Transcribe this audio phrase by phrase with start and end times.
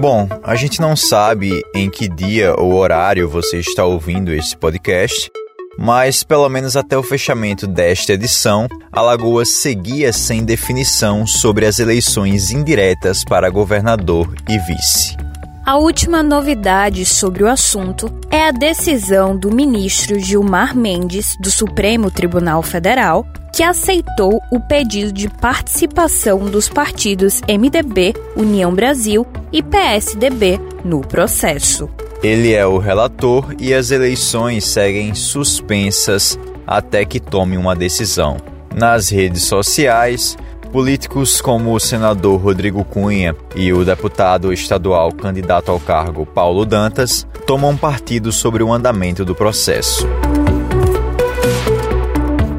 [0.00, 5.30] Bom, a gente não sabe em que dia ou horário você está ouvindo esse podcast,
[5.78, 12.50] mas pelo menos até o fechamento desta edição, Alagoas seguia sem definição sobre as eleições
[12.50, 15.18] indiretas para governador e vice.
[15.66, 22.10] A última novidade sobre o assunto é a decisão do ministro Gilmar Mendes, do Supremo
[22.10, 30.60] Tribunal Federal, que aceitou o pedido de participação dos partidos MDB, União Brasil e PSDB
[30.84, 31.88] no processo.
[32.22, 38.36] Ele é o relator e as eleições seguem suspensas até que tome uma decisão.
[38.74, 40.36] Nas redes sociais,
[40.70, 47.26] políticos como o senador Rodrigo Cunha e o deputado estadual candidato ao cargo Paulo Dantas
[47.46, 50.06] tomam partido sobre o andamento do processo.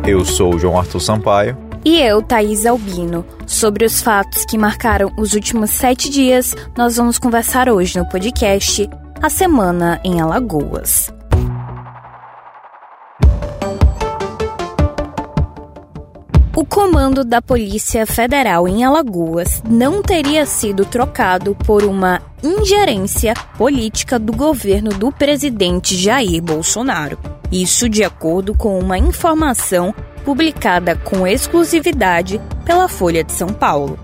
[0.07, 1.57] Eu sou João Arthur Sampaio.
[1.85, 3.23] E eu, Thaís Albino.
[3.45, 8.89] Sobre os fatos que marcaram os últimos sete dias, nós vamos conversar hoje no podcast
[9.21, 11.13] A Semana em Alagoas.
[16.61, 24.19] O comando da Polícia Federal em Alagoas não teria sido trocado por uma ingerência política
[24.19, 27.17] do governo do presidente Jair Bolsonaro.
[27.51, 29.91] Isso de acordo com uma informação
[30.23, 33.97] publicada com exclusividade pela Folha de São Paulo.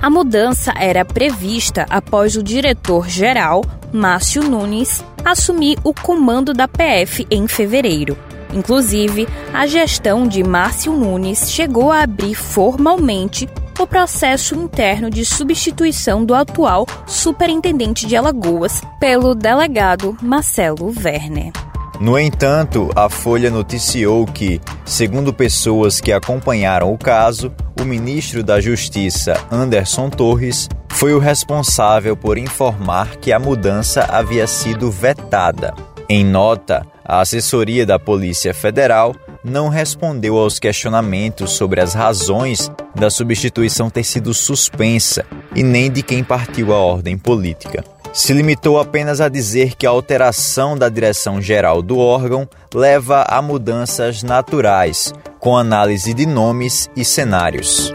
[0.00, 3.62] A mudança era prevista após o diretor-geral,
[3.92, 8.16] Márcio Nunes, assumir o comando da PF em fevereiro.
[8.52, 16.24] Inclusive, a gestão de Márcio Nunes chegou a abrir formalmente o processo interno de substituição
[16.24, 21.52] do atual superintendente de Alagoas pelo delegado Marcelo Werner.
[22.00, 28.60] No entanto, a Folha noticiou que, segundo pessoas que acompanharam o caso, o ministro da
[28.60, 35.74] Justiça, Anderson Torres, foi o responsável por informar que a mudança havia sido vetada.
[36.08, 43.08] Em nota, a assessoria da Polícia Federal não respondeu aos questionamentos sobre as razões da
[43.08, 45.24] substituição ter sido suspensa
[45.54, 47.82] e nem de quem partiu a ordem política
[48.12, 53.40] se limitou apenas a dizer que a alteração da direção geral do órgão leva a
[53.40, 57.92] mudanças naturais, com análise de nomes e cenários.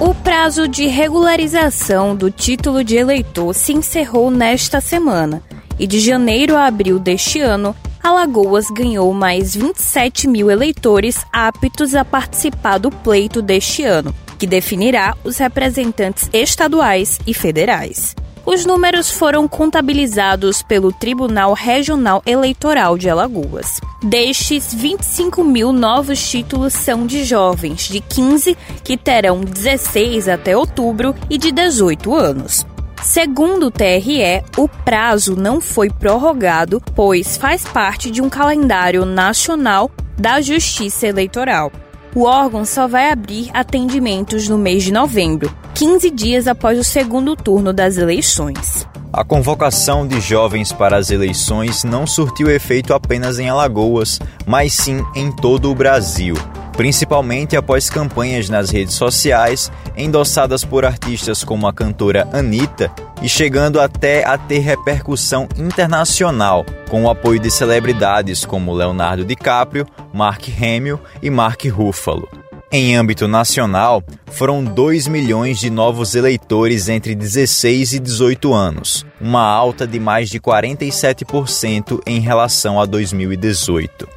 [0.00, 5.42] O prazo de regularização do título de eleitor se encerrou nesta semana
[5.82, 12.04] e de janeiro a abril deste ano, Alagoas ganhou mais 27 mil eleitores aptos a
[12.04, 18.14] participar do pleito deste ano que definirá os representantes estaduais e federais.
[18.46, 23.80] Os números foram contabilizados pelo Tribunal Regional Eleitoral de Alagoas.
[24.02, 31.14] Destes, 25 mil novos títulos são de jovens de 15, que terão 16 até outubro,
[31.28, 32.66] e de 18 anos.
[33.02, 39.90] Segundo o TRE, o prazo não foi prorrogado, pois faz parte de um calendário nacional
[40.16, 41.72] da Justiça Eleitoral
[42.14, 47.34] o órgão só vai abrir atendimentos no mês de novembro, 15 dias após o segundo
[47.34, 48.86] turno das eleições.
[49.12, 55.04] A convocação de jovens para as eleições não surtiu efeito apenas em Alagoas, mas sim
[55.14, 56.34] em todo o Brasil
[56.76, 62.90] principalmente após campanhas nas redes sociais endossadas por artistas como a cantora Anitta
[63.22, 69.86] e chegando até a ter repercussão internacional, com o apoio de celebridades como Leonardo DiCaprio,
[70.12, 72.28] Mark Hamill e Mark Ruffalo.
[72.74, 79.42] Em âmbito nacional, foram 2 milhões de novos eleitores entre 16 e 18 anos, uma
[79.42, 84.08] alta de mais de 47% em relação a 2018.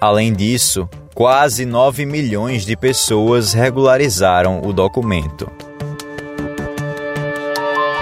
[0.00, 5.50] Além disso, quase 9 milhões de pessoas regularizaram o documento.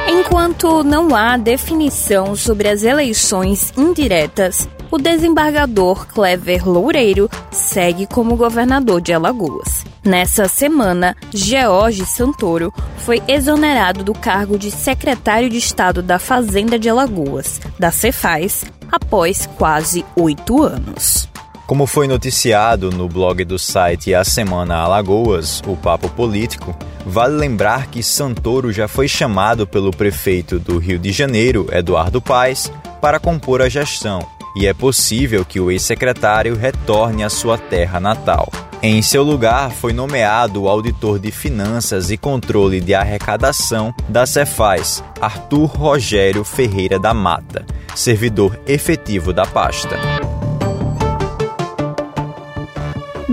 [0.06, 9.00] Enquanto não há definição sobre as eleições indiretas, o desembargador Clever Loureiro segue como governador
[9.00, 9.82] de Alagoas.
[10.04, 16.90] Nessa semana, George Santoro foi exonerado do cargo de secretário de Estado da Fazenda de
[16.90, 21.25] Alagoas, da Cefaz, após quase oito anos.
[21.66, 27.88] Como foi noticiado no blog do site A Semana Alagoas, o Papo Político, vale lembrar
[27.88, 32.70] que Santoro já foi chamado pelo prefeito do Rio de Janeiro, Eduardo Paes,
[33.00, 34.24] para compor a gestão,
[34.56, 38.48] e é possível que o ex-secretário retorne à sua terra natal.
[38.80, 45.02] Em seu lugar, foi nomeado o auditor de finanças e controle de arrecadação da Cefaz,
[45.20, 47.66] Arthur Rogério Ferreira da Mata,
[47.96, 49.96] servidor efetivo da pasta.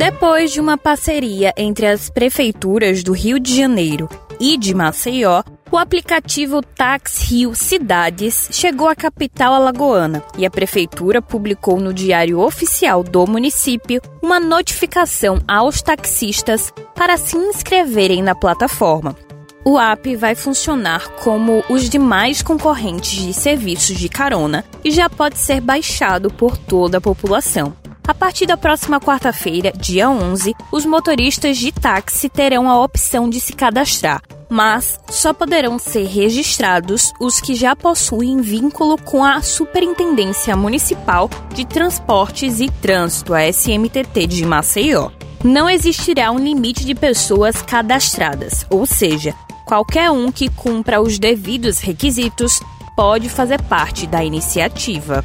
[0.03, 5.77] Depois de uma parceria entre as prefeituras do Rio de Janeiro e de Maceió, O
[5.77, 13.01] aplicativo Tax Rio Cidades chegou à capital alagoana e a prefeitura publicou no Diário Oficial
[13.01, 19.15] do município uma notificação aos taxistas para se inscreverem na plataforma.
[19.63, 25.37] O app vai funcionar como os demais concorrentes de serviços de carona e já pode
[25.37, 27.73] ser baixado por toda a população.
[28.05, 33.39] A partir da próxima quarta-feira, dia 11, os motoristas de táxi terão a opção de
[33.39, 40.53] se cadastrar, mas só poderão ser registrados os que já possuem vínculo com a Superintendência
[40.53, 45.09] Municipal de Transportes e Trânsito, a SMTT de Maceió.
[45.41, 49.33] Não existirá um limite de pessoas cadastradas, ou seja,
[49.65, 52.59] qualquer um que cumpra os devidos requisitos
[52.97, 55.23] pode fazer parte da iniciativa.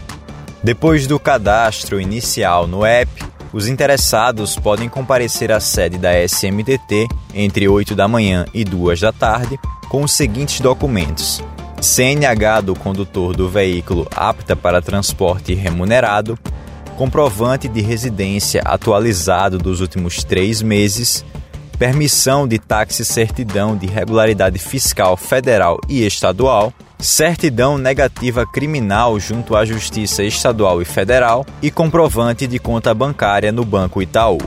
[0.69, 3.11] Depois do cadastro inicial no app,
[3.55, 9.11] os interessados podem comparecer à sede da SMTT entre 8 da manhã e 2 da
[9.11, 11.43] tarde com os seguintes documentos:
[11.81, 16.39] CNH do condutor do veículo apta para transporte remunerado,
[16.99, 21.25] comprovante de residência atualizado dos últimos três meses,
[21.79, 29.65] permissão de táxi certidão de regularidade fiscal federal e estadual certidão negativa criminal junto à
[29.65, 34.39] Justiça Estadual e Federal e comprovante de conta bancária no Banco Itaú.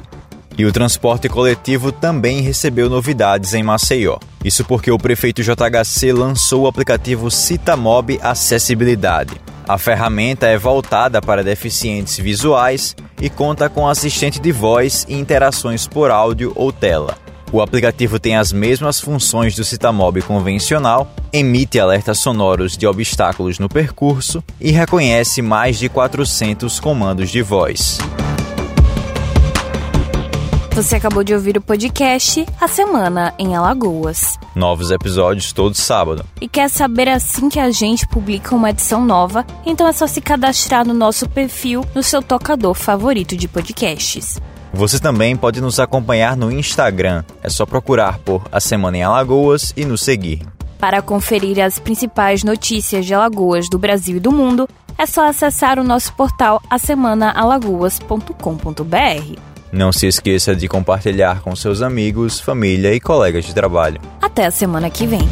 [0.57, 4.17] E o transporte coletivo também recebeu novidades em Maceió.
[4.43, 9.39] Isso porque o prefeito JHC lançou o aplicativo Citamob Acessibilidade.
[9.67, 15.87] A ferramenta é voltada para deficientes visuais e conta com assistente de voz e interações
[15.87, 17.15] por áudio ou tela.
[17.53, 23.67] O aplicativo tem as mesmas funções do Citamob convencional, emite alertas sonoros de obstáculos no
[23.67, 27.97] percurso e reconhece mais de 400 comandos de voz.
[30.73, 34.39] Você acabou de ouvir o podcast A Semana em Alagoas.
[34.55, 36.25] Novos episódios todo sábado.
[36.39, 39.45] E quer saber assim que a gente publica uma edição nova?
[39.65, 44.39] Então é só se cadastrar no nosso perfil no seu tocador favorito de podcasts.
[44.73, 47.23] Você também pode nos acompanhar no Instagram.
[47.43, 50.41] É só procurar por A Semana em Alagoas e nos seguir.
[50.79, 55.77] Para conferir as principais notícias de Alagoas do Brasil e do mundo, é só acessar
[55.77, 59.39] o nosso portal asemanaalagoas.com.br.
[59.71, 64.01] Não se esqueça de compartilhar com seus amigos, família e colegas de trabalho.
[64.21, 65.29] Até a semana que vem.